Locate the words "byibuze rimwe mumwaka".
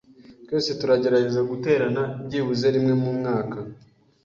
2.25-3.57